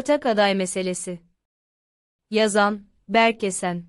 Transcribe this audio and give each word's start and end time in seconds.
Ortak 0.00 0.26
aday 0.26 0.54
meselesi. 0.54 1.20
Yazan, 2.30 2.80
Berkesen. 3.08 3.84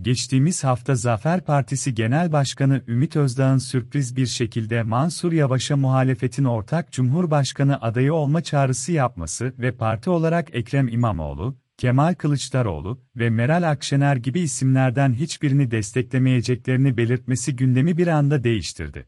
Geçtiğimiz 0.00 0.64
hafta 0.64 0.94
Zafer 0.94 1.44
Partisi 1.44 1.94
Genel 1.94 2.32
Başkanı 2.32 2.82
Ümit 2.88 3.16
Özdağ'ın 3.16 3.58
sürpriz 3.58 4.16
bir 4.16 4.26
şekilde 4.26 4.82
Mansur 4.82 5.32
Yavaş'a 5.32 5.76
muhalefetin 5.76 6.44
ortak 6.44 6.92
Cumhurbaşkanı 6.92 7.80
adayı 7.80 8.14
olma 8.14 8.42
çağrısı 8.42 8.92
yapması 8.92 9.54
ve 9.58 9.72
parti 9.72 10.10
olarak 10.10 10.54
Ekrem 10.54 10.88
İmamoğlu, 10.88 11.56
Kemal 11.76 12.14
Kılıçdaroğlu 12.14 13.00
ve 13.16 13.30
Meral 13.30 13.70
Akşener 13.70 14.16
gibi 14.16 14.40
isimlerden 14.40 15.12
hiçbirini 15.12 15.70
desteklemeyeceklerini 15.70 16.96
belirtmesi 16.96 17.56
gündemi 17.56 17.96
bir 17.96 18.06
anda 18.06 18.44
değiştirdi. 18.44 19.06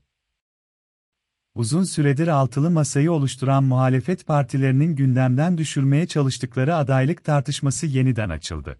Uzun 1.54 1.84
süredir 1.84 2.28
altılı 2.28 2.70
masayı 2.70 3.12
oluşturan 3.12 3.64
muhalefet 3.64 4.26
partilerinin 4.26 4.96
gündemden 4.96 5.58
düşürmeye 5.58 6.06
çalıştıkları 6.06 6.76
adaylık 6.76 7.24
tartışması 7.24 7.86
yeniden 7.86 8.28
açıldı. 8.28 8.78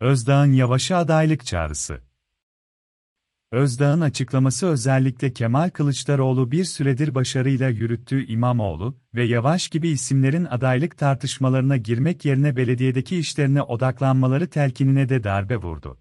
Özdağ'ın 0.00 0.52
Yavaş'a 0.52 0.96
adaylık 0.96 1.46
çağrısı. 1.46 2.00
Özdağ'ın 3.52 4.00
açıklaması 4.00 4.66
özellikle 4.66 5.32
Kemal 5.32 5.70
Kılıçdaroğlu 5.70 6.50
bir 6.50 6.64
süredir 6.64 7.14
başarıyla 7.14 7.68
yürüttüğü 7.68 8.26
İmamoğlu 8.26 8.98
ve 9.14 9.24
Yavaş 9.24 9.68
gibi 9.68 9.88
isimlerin 9.88 10.44
adaylık 10.44 10.98
tartışmalarına 10.98 11.76
girmek 11.76 12.24
yerine 12.24 12.56
belediyedeki 12.56 13.16
işlerine 13.16 13.62
odaklanmaları 13.62 14.50
telkinine 14.50 15.08
de 15.08 15.24
darbe 15.24 15.56
vurdu. 15.56 15.98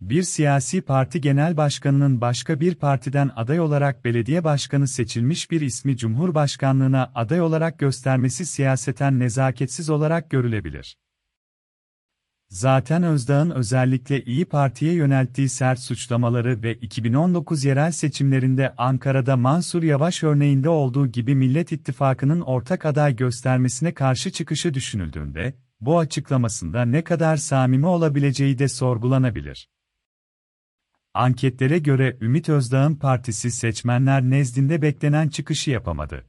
Bir 0.00 0.22
siyasi 0.22 0.80
parti 0.80 1.20
genel 1.20 1.56
başkanının 1.56 2.20
başka 2.20 2.60
bir 2.60 2.74
partiden 2.74 3.30
aday 3.36 3.60
olarak 3.60 4.04
belediye 4.04 4.44
başkanı 4.44 4.88
seçilmiş 4.88 5.50
bir 5.50 5.60
ismi 5.60 5.96
cumhurbaşkanlığına 5.96 7.12
aday 7.14 7.40
olarak 7.40 7.78
göstermesi 7.78 8.46
siyaseten 8.46 9.18
nezaketsiz 9.18 9.90
olarak 9.90 10.30
görülebilir. 10.30 10.98
Zaten 12.48 13.02
Özdağ'ın 13.02 13.50
özellikle 13.50 14.24
İyi 14.24 14.44
Parti'ye 14.44 14.92
yönelttiği 14.92 15.48
sert 15.48 15.78
suçlamaları 15.78 16.62
ve 16.62 16.74
2019 16.74 17.64
yerel 17.64 17.92
seçimlerinde 17.92 18.74
Ankara'da 18.76 19.36
Mansur 19.36 19.82
Yavaş 19.82 20.22
örneğinde 20.22 20.68
olduğu 20.68 21.06
gibi 21.06 21.34
Millet 21.34 21.72
İttifakı'nın 21.72 22.40
ortak 22.40 22.86
aday 22.86 23.16
göstermesine 23.16 23.94
karşı 23.94 24.30
çıkışı 24.30 24.74
düşünüldüğünde, 24.74 25.54
bu 25.80 25.98
açıklamasında 25.98 26.84
ne 26.84 27.04
kadar 27.04 27.36
samimi 27.36 27.86
olabileceği 27.86 28.58
de 28.58 28.68
sorgulanabilir. 28.68 29.68
Anketlere 31.14 31.78
göre 31.78 32.18
Ümit 32.20 32.48
Özdağ'ın 32.48 32.94
partisi 32.94 33.50
seçmenler 33.50 34.22
nezdinde 34.22 34.82
beklenen 34.82 35.28
çıkışı 35.28 35.70
yapamadı. 35.70 36.24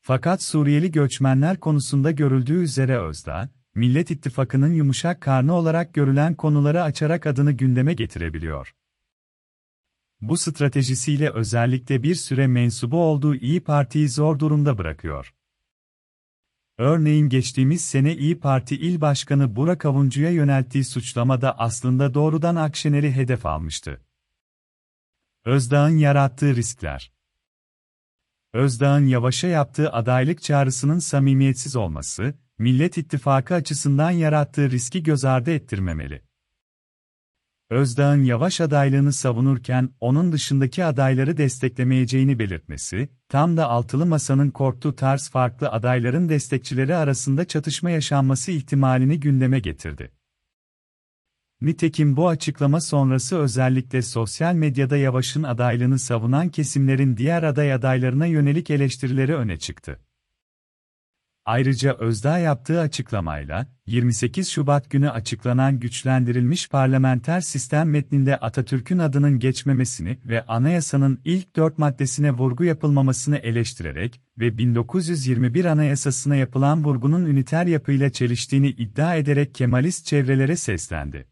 Fakat 0.00 0.42
Suriyeli 0.42 0.92
göçmenler 0.92 1.60
konusunda 1.60 2.10
görüldüğü 2.10 2.62
üzere 2.62 2.98
Özdağ, 2.98 3.48
Millet 3.74 4.10
İttifakı'nın 4.10 4.72
yumuşak 4.72 5.20
karnı 5.20 5.54
olarak 5.54 5.94
görülen 5.94 6.34
konuları 6.34 6.82
açarak 6.82 7.26
adını 7.26 7.52
gündeme 7.52 7.94
getirebiliyor. 7.94 8.74
Bu 10.20 10.36
stratejisiyle 10.36 11.30
özellikle 11.30 12.02
bir 12.02 12.14
süre 12.14 12.46
mensubu 12.46 13.04
olduğu 13.04 13.34
İyi 13.34 13.60
Parti'yi 13.60 14.08
zor 14.08 14.38
durumda 14.38 14.78
bırakıyor. 14.78 15.34
Örneğin 16.82 17.28
geçtiğimiz 17.28 17.84
sene 17.84 18.16
İyi 18.16 18.40
Parti 18.40 18.76
İl 18.76 19.00
Başkanı 19.00 19.56
Burak 19.56 19.84
Avuncu'ya 19.84 20.30
yönelttiği 20.30 20.84
suçlamada 20.84 21.58
aslında 21.58 22.14
doğrudan 22.14 22.56
Akşener'i 22.56 23.12
hedef 23.12 23.46
almıştı. 23.46 24.00
Özdağ'ın 25.44 25.96
yarattığı 25.96 26.56
riskler 26.56 27.12
Özdağ'ın 28.52 29.06
Yavaş'a 29.06 29.48
yaptığı 29.48 29.92
adaylık 29.92 30.42
çağrısının 30.42 30.98
samimiyetsiz 30.98 31.76
olması, 31.76 32.34
Millet 32.58 32.98
İttifakı 32.98 33.54
açısından 33.54 34.10
yarattığı 34.10 34.70
riski 34.70 35.02
göz 35.02 35.24
ardı 35.24 35.50
ettirmemeli. 35.50 36.22
Özdağ'ın 37.72 38.24
Yavaş 38.24 38.60
adaylığını 38.60 39.12
savunurken 39.12 39.88
onun 40.00 40.32
dışındaki 40.32 40.84
adayları 40.84 41.36
desteklemeyeceğini 41.36 42.38
belirtmesi, 42.38 43.08
tam 43.28 43.56
da 43.56 43.68
altılı 43.68 44.06
masanın 44.06 44.50
korktuğu 44.50 44.96
tarz 44.96 45.30
farklı 45.30 45.68
adayların 45.68 46.28
destekçileri 46.28 46.94
arasında 46.94 47.44
çatışma 47.44 47.90
yaşanması 47.90 48.50
ihtimalini 48.50 49.20
gündeme 49.20 49.58
getirdi. 49.58 50.12
Nitekim 51.60 52.16
bu 52.16 52.28
açıklama 52.28 52.80
sonrası 52.80 53.38
özellikle 53.38 54.02
sosyal 54.02 54.54
medyada 54.54 54.96
Yavaş'ın 54.96 55.42
adaylığını 55.42 55.98
savunan 55.98 56.48
kesimlerin 56.48 57.16
diğer 57.16 57.42
aday 57.42 57.72
adaylarına 57.72 58.26
yönelik 58.26 58.70
eleştirileri 58.70 59.34
öne 59.34 59.58
çıktı. 59.58 60.00
Ayrıca 61.44 61.96
Özdağ 61.98 62.38
yaptığı 62.38 62.80
açıklamayla, 62.80 63.66
28 63.86 64.48
Şubat 64.48 64.90
günü 64.90 65.10
açıklanan 65.10 65.80
güçlendirilmiş 65.80 66.68
parlamenter 66.68 67.40
sistem 67.40 67.90
metninde 67.90 68.36
Atatürk'ün 68.36 68.98
adının 68.98 69.38
geçmemesini 69.38 70.18
ve 70.24 70.46
anayasanın 70.46 71.20
ilk 71.24 71.56
dört 71.56 71.78
maddesine 71.78 72.30
vurgu 72.30 72.64
yapılmamasını 72.64 73.36
eleştirerek 73.36 74.20
ve 74.38 74.58
1921 74.58 75.64
anayasasına 75.64 76.36
yapılan 76.36 76.84
vurgunun 76.84 77.26
üniter 77.26 77.66
yapıyla 77.66 78.10
çeliştiğini 78.10 78.68
iddia 78.68 79.16
ederek 79.16 79.54
Kemalist 79.54 80.06
çevrelere 80.06 80.56
seslendi. 80.56 81.31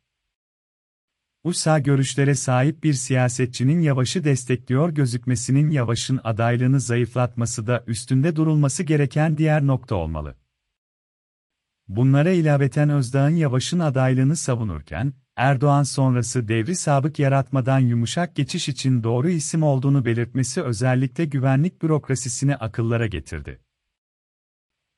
USA 1.45 1.79
görüşlere 1.79 2.35
sahip 2.35 2.85
bir 2.85 2.93
siyasetçinin 2.93 3.81
Yavaş'ı 3.81 4.25
destekliyor 4.25 4.91
gözükmesinin 4.91 5.71
Yavaş'ın 5.71 6.21
adaylığını 6.25 6.81
zayıflatması 6.81 7.67
da 7.67 7.85
üstünde 7.87 8.37
durulması 8.37 8.83
gereken 8.83 9.39
diğer 9.39 9.67
nokta 9.67 9.95
olmalı. 9.95 10.35
Bunlara 11.89 12.31
ilaveten 12.31 12.91
Özdağ'ın 12.91 13.37
Yavaş'ın 13.37 13.79
adaylığını 13.79 14.37
savunurken, 14.37 15.13
Erdoğan 15.37 15.83
sonrası 15.83 16.49
devri 16.49 16.77
sabık 16.77 17.19
yaratmadan 17.19 17.79
yumuşak 17.79 18.37
geçiş 18.37 18.69
için 18.69 19.03
doğru 19.03 19.31
isim 19.31 19.63
olduğunu 19.63 20.05
belirtmesi 20.05 20.63
özellikle 20.63 21.25
güvenlik 21.25 21.83
bürokrasisini 21.83 22.57
akıllara 22.57 23.07
getirdi. 23.07 23.61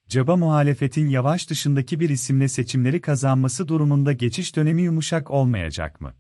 Caba 0.09 0.37
muhalefetin 0.37 1.09
Yavaş 1.09 1.51
dışındaki 1.51 2.01
bir 2.01 2.11
isimle 2.11 2.49
seçimleri 2.49 3.01
kazanması 3.01 3.69
durumunda 3.69 4.13
geçiş 4.13 4.57
dönemi 4.57 4.83
yumuşak 4.83 5.31
olmayacak 5.31 6.01
mı? 6.01 6.15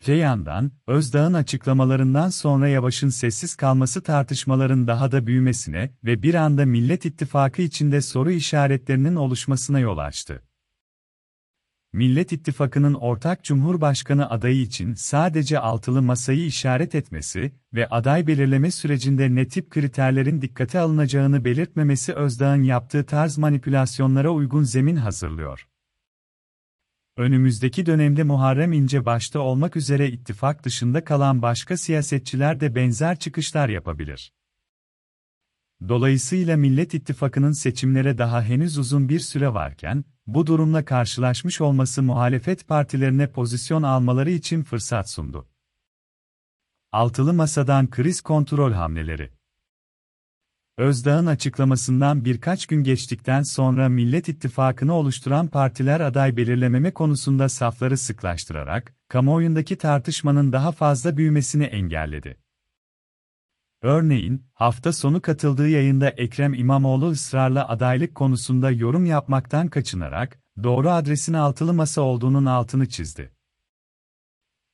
Te 0.00 0.14
yandan, 0.14 0.72
Özdağ'ın 0.86 1.34
açıklamalarından 1.34 2.28
sonra 2.28 2.68
Yavaş'ın 2.68 3.08
sessiz 3.08 3.56
kalması 3.56 4.02
tartışmaların 4.02 4.86
daha 4.86 5.12
da 5.12 5.26
büyümesine 5.26 5.90
ve 6.04 6.22
bir 6.22 6.34
anda 6.34 6.66
Millet 6.66 7.04
İttifakı 7.04 7.62
içinde 7.62 8.00
soru 8.00 8.30
işaretlerinin 8.30 9.16
oluşmasına 9.16 9.80
yol 9.80 9.98
açtı. 9.98 10.42
Millet 11.92 12.32
İttifakı'nın 12.32 12.94
ortak 12.94 13.44
Cumhurbaşkanı 13.44 14.30
adayı 14.30 14.60
için 14.60 14.94
sadece 14.94 15.58
altılı 15.58 16.02
masayı 16.02 16.46
işaret 16.46 16.94
etmesi 16.94 17.52
ve 17.74 17.88
aday 17.88 18.26
belirleme 18.26 18.70
sürecinde 18.70 19.34
ne 19.34 19.48
tip 19.48 19.70
kriterlerin 19.70 20.42
dikkate 20.42 20.80
alınacağını 20.80 21.44
belirtmemesi 21.44 22.14
Özdağ'ın 22.14 22.62
yaptığı 22.62 23.04
tarz 23.06 23.38
manipülasyonlara 23.38 24.30
uygun 24.30 24.62
zemin 24.62 24.96
hazırlıyor. 24.96 25.68
Önümüzdeki 27.16 27.86
dönemde 27.86 28.22
Muharrem 28.22 28.72
İnce 28.72 29.04
başta 29.04 29.40
olmak 29.40 29.76
üzere 29.76 30.08
ittifak 30.08 30.64
dışında 30.64 31.04
kalan 31.04 31.42
başka 31.42 31.76
siyasetçiler 31.76 32.60
de 32.60 32.74
benzer 32.74 33.18
çıkışlar 33.18 33.68
yapabilir. 33.68 34.32
Dolayısıyla 35.88 36.56
Millet 36.56 36.94
İttifakı'nın 36.94 37.52
seçimlere 37.52 38.18
daha 38.18 38.42
henüz 38.42 38.78
uzun 38.78 39.08
bir 39.08 39.20
süre 39.20 39.54
varken, 39.54 40.04
bu 40.26 40.46
durumla 40.46 40.84
karşılaşmış 40.84 41.60
olması 41.60 42.02
muhalefet 42.02 42.68
partilerine 42.68 43.32
pozisyon 43.32 43.82
almaları 43.82 44.30
için 44.30 44.62
fırsat 44.62 45.10
sundu. 45.10 45.48
Altılı 46.92 47.34
Masadan 47.34 47.90
kriz 47.90 48.20
kontrol 48.20 48.72
hamleleri 48.72 49.33
Özdağ'ın 50.78 51.26
açıklamasından 51.26 52.24
birkaç 52.24 52.66
gün 52.66 52.84
geçtikten 52.84 53.42
sonra 53.42 53.88
Millet 53.88 54.28
İttifakı'nı 54.28 54.94
oluşturan 54.94 55.46
partiler 55.48 56.00
aday 56.00 56.36
belirlememe 56.36 56.90
konusunda 56.90 57.48
safları 57.48 57.98
sıklaştırarak, 57.98 58.94
kamuoyundaki 59.08 59.76
tartışmanın 59.76 60.52
daha 60.52 60.72
fazla 60.72 61.16
büyümesini 61.16 61.64
engelledi. 61.64 62.38
Örneğin, 63.82 64.46
hafta 64.54 64.92
sonu 64.92 65.22
katıldığı 65.22 65.68
yayında 65.68 66.08
Ekrem 66.08 66.54
İmamoğlu 66.54 67.08
ısrarla 67.08 67.68
adaylık 67.68 68.14
konusunda 68.14 68.70
yorum 68.70 69.06
yapmaktan 69.06 69.68
kaçınarak, 69.68 70.38
doğru 70.62 70.90
adresin 70.90 71.34
altılı 71.34 71.74
masa 71.74 72.02
olduğunun 72.02 72.46
altını 72.46 72.88
çizdi. 72.88 73.33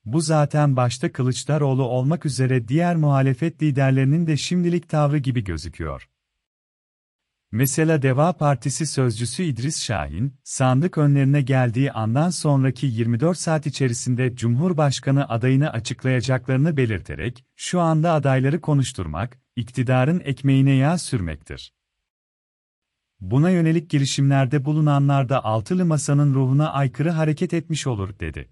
Bu 0.04 0.20
zaten 0.20 0.76
başta 0.76 1.12
Kılıçdaroğlu 1.12 1.84
olmak 1.84 2.26
üzere 2.26 2.68
diğer 2.68 2.96
muhalefet 2.96 3.62
liderlerinin 3.62 4.26
de 4.26 4.36
şimdilik 4.36 4.88
tavrı 4.88 5.18
gibi 5.18 5.44
gözüküyor. 5.44 6.08
Mesela 7.52 8.02
Deva 8.02 8.32
Partisi 8.32 8.86
sözcüsü 8.86 9.42
İdris 9.42 9.82
Şahin, 9.82 10.34
sandık 10.44 10.98
önlerine 10.98 11.42
geldiği 11.42 11.92
andan 11.92 12.30
sonraki 12.30 12.86
24 12.86 13.38
saat 13.38 13.66
içerisinde 13.66 14.36
Cumhurbaşkanı 14.36 15.28
adayını 15.28 15.70
açıklayacaklarını 15.70 16.76
belirterek, 16.76 17.44
şu 17.56 17.80
anda 17.80 18.12
adayları 18.12 18.60
konuşturmak, 18.60 19.38
iktidarın 19.56 20.20
ekmeğine 20.24 20.72
yağ 20.72 20.98
sürmektir. 20.98 21.72
Buna 23.20 23.50
yönelik 23.50 23.90
girişimlerde 23.90 24.64
bulunanlar 24.64 25.28
da 25.28 25.44
altılı 25.44 25.84
masanın 25.84 26.34
ruhuna 26.34 26.72
aykırı 26.72 27.10
hareket 27.10 27.54
etmiş 27.54 27.86
olur, 27.86 28.18
dedi. 28.20 28.48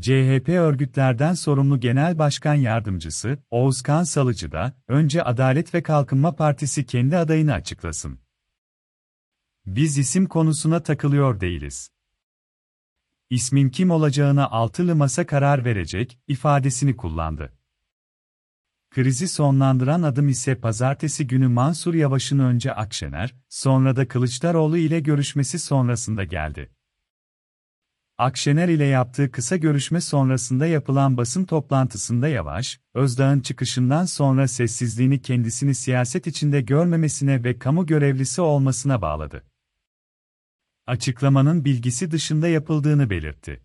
CHP 0.00 0.48
örgütlerden 0.48 1.34
sorumlu 1.34 1.80
Genel 1.80 2.18
Başkan 2.18 2.54
Yardımcısı 2.54 3.38
Oğuzkan 3.50 4.04
Salıcı 4.04 4.52
da 4.52 4.76
önce 4.88 5.22
Adalet 5.22 5.74
ve 5.74 5.82
Kalkınma 5.82 6.36
Partisi 6.36 6.86
kendi 6.86 7.16
adayını 7.16 7.52
açıklasın. 7.52 8.20
Biz 9.66 9.98
isim 9.98 10.26
konusuna 10.26 10.82
takılıyor 10.82 11.40
değiliz. 11.40 11.90
İsmin 13.30 13.70
kim 13.70 13.90
olacağına 13.90 14.50
altılı 14.50 14.94
masa 14.96 15.26
karar 15.26 15.64
verecek 15.64 16.18
ifadesini 16.28 16.96
kullandı. 16.96 17.52
Krizi 18.90 19.28
sonlandıran 19.28 20.02
adım 20.02 20.28
ise 20.28 20.54
pazartesi 20.54 21.26
günü 21.26 21.48
Mansur 21.48 21.94
Yavaş'ın 21.94 22.38
önce 22.38 22.72
Akşener, 22.72 23.34
sonra 23.48 23.96
da 23.96 24.08
Kılıçdaroğlu 24.08 24.78
ile 24.78 25.00
görüşmesi 25.00 25.58
sonrasında 25.58 26.24
geldi. 26.24 26.70
Akşener 28.18 28.68
ile 28.68 28.84
yaptığı 28.84 29.30
kısa 29.30 29.56
görüşme 29.56 30.00
sonrasında 30.00 30.66
yapılan 30.66 31.16
basın 31.16 31.44
toplantısında 31.44 32.28
Yavaş, 32.28 32.80
Özdağ'ın 32.94 33.40
çıkışından 33.40 34.04
sonra 34.04 34.48
sessizliğini 34.48 35.22
kendisini 35.22 35.74
siyaset 35.74 36.26
içinde 36.26 36.60
görmemesine 36.60 37.44
ve 37.44 37.58
kamu 37.58 37.86
görevlisi 37.86 38.40
olmasına 38.40 39.02
bağladı. 39.02 39.44
Açıklamanın 40.86 41.64
bilgisi 41.64 42.10
dışında 42.10 42.48
yapıldığını 42.48 43.10
belirtti. 43.10 43.62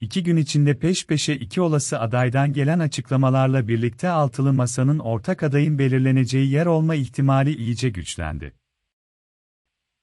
İki 0.00 0.22
gün 0.22 0.36
içinde 0.36 0.78
peş 0.78 1.06
peşe 1.06 1.34
iki 1.34 1.60
olası 1.60 2.00
adaydan 2.00 2.52
gelen 2.52 2.78
açıklamalarla 2.78 3.68
birlikte 3.68 4.08
altılı 4.08 4.52
masanın 4.52 4.98
ortak 4.98 5.42
adayın 5.42 5.78
belirleneceği 5.78 6.50
yer 6.50 6.66
olma 6.66 6.94
ihtimali 6.94 7.56
iyice 7.56 7.90
güçlendi 7.90 8.57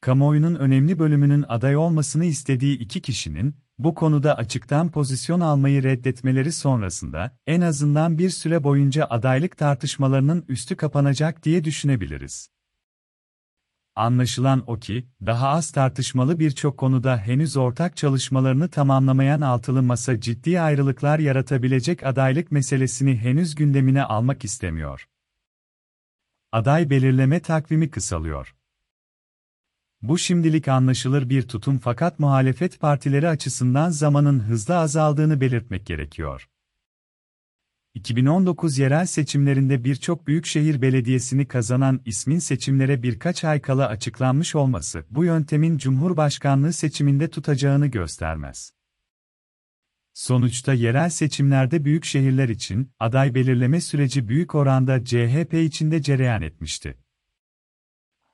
kamuoyunun 0.01 0.55
önemli 0.55 0.99
bölümünün 0.99 1.45
aday 1.47 1.77
olmasını 1.77 2.25
istediği 2.25 2.77
iki 2.77 3.01
kişinin, 3.01 3.55
bu 3.77 3.95
konuda 3.95 4.37
açıktan 4.37 4.91
pozisyon 4.91 5.39
almayı 5.39 5.83
reddetmeleri 5.83 6.51
sonrasında, 6.51 7.37
en 7.47 7.61
azından 7.61 8.17
bir 8.17 8.29
süre 8.29 8.63
boyunca 8.63 9.05
adaylık 9.09 9.57
tartışmalarının 9.57 10.45
üstü 10.47 10.75
kapanacak 10.75 11.43
diye 11.43 11.63
düşünebiliriz. 11.63 12.49
Anlaşılan 13.95 14.63
o 14.67 14.79
ki, 14.79 15.07
daha 15.25 15.49
az 15.49 15.71
tartışmalı 15.71 16.39
birçok 16.39 16.77
konuda 16.77 17.17
henüz 17.17 17.57
ortak 17.57 17.97
çalışmalarını 17.97 18.69
tamamlamayan 18.69 19.41
altılı 19.41 19.83
masa 19.83 20.19
ciddi 20.19 20.61
ayrılıklar 20.61 21.19
yaratabilecek 21.19 22.03
adaylık 22.03 22.51
meselesini 22.51 23.17
henüz 23.17 23.55
gündemine 23.55 24.03
almak 24.03 24.43
istemiyor. 24.43 25.07
Aday 26.51 26.89
belirleme 26.89 27.39
takvimi 27.39 27.89
kısalıyor. 27.89 28.55
Bu 30.07 30.17
şimdilik 30.17 30.67
anlaşılır 30.67 31.29
bir 31.29 31.41
tutum 31.41 31.77
fakat 31.77 32.19
muhalefet 32.19 32.79
partileri 32.79 33.29
açısından 33.29 33.89
zamanın 33.89 34.39
hızla 34.39 34.75
azaldığını 34.75 35.41
belirtmek 35.41 35.85
gerekiyor. 35.85 36.49
2019 37.93 38.77
yerel 38.77 39.05
seçimlerinde 39.05 39.83
birçok 39.83 40.27
büyükşehir 40.27 40.81
belediyesini 40.81 41.47
kazanan 41.47 42.01
ismin 42.05 42.39
seçimlere 42.39 43.03
birkaç 43.03 43.43
ay 43.43 43.61
kala 43.61 43.87
açıklanmış 43.87 44.55
olması 44.55 45.05
bu 45.09 45.23
yöntemin 45.23 45.77
Cumhurbaşkanlığı 45.77 46.73
seçiminde 46.73 47.29
tutacağını 47.29 47.87
göstermez. 47.87 48.73
Sonuçta 50.13 50.73
yerel 50.73 51.09
seçimlerde 51.09 51.85
büyük 51.85 52.05
şehirler 52.05 52.49
için 52.49 52.91
aday 52.99 53.35
belirleme 53.35 53.81
süreci 53.81 54.27
büyük 54.27 54.55
oranda 54.55 55.05
CHP 55.05 55.53
içinde 55.53 56.01
cereyan 56.01 56.41
etmişti. 56.41 57.04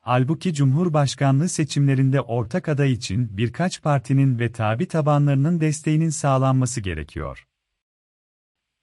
Halbuki 0.03 0.53
Cumhurbaşkanlığı 0.53 1.49
seçimlerinde 1.49 2.21
ortak 2.21 2.69
aday 2.69 2.91
için 2.91 3.37
birkaç 3.37 3.81
partinin 3.81 4.39
ve 4.39 4.51
tabi 4.51 4.87
tabanlarının 4.87 5.59
desteğinin 5.59 6.09
sağlanması 6.09 6.81
gerekiyor. 6.81 7.47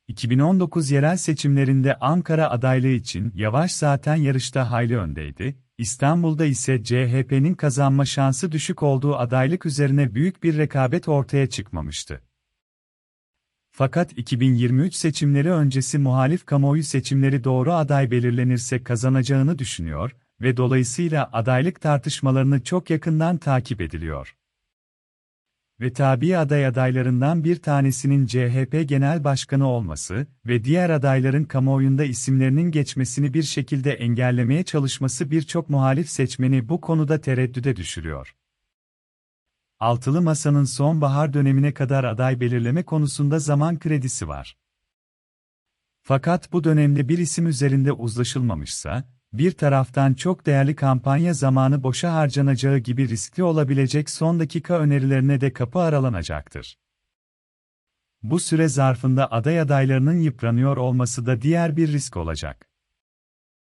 2019 0.09 0.91
yerel 0.91 1.17
seçimlerinde 1.17 1.95
Ankara 1.95 2.51
adaylığı 2.51 2.89
için 2.89 3.33
Yavaş 3.35 3.73
zaten 3.73 4.15
yarışta 4.17 4.71
hayli 4.71 4.99
öndeydi, 4.99 5.59
İstanbul'da 5.79 6.45
ise 6.45 6.85
CHP'nin 6.85 7.55
kazanma 7.55 8.05
şansı 8.05 8.53
düşük 8.53 8.83
olduğu 8.83 9.17
adaylık 9.17 9.67
üzerine 9.67 10.15
büyük 10.15 10.43
bir 10.43 10.59
rekabet 10.59 11.09
ortaya 11.09 11.47
çıkmamıştı. 11.47 12.23
Fakat 13.71 14.19
2023 14.19 14.95
seçimleri 14.95 15.53
öncesi 15.53 15.99
muhalif 15.99 16.47
kamuoyu 16.47 16.83
seçimleri 16.83 17.45
doğru 17.45 17.73
aday 17.73 18.11
belirlenirse 18.11 18.83
kazanacağını 18.83 19.59
düşünüyor 19.59 20.17
ve 20.41 20.57
dolayısıyla 20.57 21.31
adaylık 21.33 21.81
tartışmalarını 21.81 22.65
çok 22.65 22.91
yakından 22.91 23.39
takip 23.39 23.81
ediliyor. 23.81 24.35
Ve 25.81 25.93
tabi 25.93 26.37
aday 26.37 26.67
adaylarından 26.67 27.45
bir 27.45 27.63
tanesinin 27.63 28.27
CHP 28.27 28.89
Genel 28.89 29.25
Başkanı 29.25 29.69
olması 29.69 30.27
ve 30.47 30.65
diğer 30.65 30.91
adayların 30.91 31.45
kamuoyunda 31.45 32.05
isimlerinin 32.05 32.71
geçmesini 32.71 33.35
bir 33.35 33.43
şekilde 33.43 33.93
engellemeye 33.93 34.63
çalışması 34.63 35.31
birçok 35.31 35.71
muhalif 35.71 36.11
seçmeni 36.11 36.69
bu 36.69 36.81
konuda 36.81 37.21
tereddüde 37.21 37.77
düşürüyor. 37.77 38.35
Altılı 39.81 40.23
Masa'nın 40.23 40.65
sonbahar 40.65 41.33
dönemine 41.33 41.75
kadar 41.75 42.05
aday 42.05 42.41
belirleme 42.41 42.83
konusunda 42.83 43.39
zaman 43.39 43.79
kredisi 43.79 44.29
var. 44.29 44.57
Fakat 46.03 46.53
bu 46.53 46.65
dönemde 46.65 47.09
bir 47.09 47.19
isim 47.19 47.47
üzerinde 47.47 47.93
uzlaşılmamışsa, 47.93 49.05
bir 49.33 49.53
taraftan 49.53 50.15
çok 50.15 50.47
değerli 50.47 50.77
kampanya 50.77 51.33
zamanı 51.35 51.83
boşa 51.83 52.15
harcanacağı 52.15 52.79
gibi 52.79 53.09
riskli 53.09 53.43
olabilecek 53.43 54.11
son 54.11 54.41
dakika 54.41 54.79
önerilerine 54.79 55.41
de 55.41 55.53
kapı 55.53 55.79
aralanacaktır. 55.79 56.79
Bu 58.23 58.41
süre 58.41 58.69
zarfında 58.69 59.33
aday 59.33 59.61
adaylarının 59.61 60.21
yıpranıyor 60.21 60.77
olması 60.77 61.27
da 61.27 61.43
diğer 61.43 61.77
bir 61.77 61.93
risk 61.93 62.17
olacak. 62.17 62.68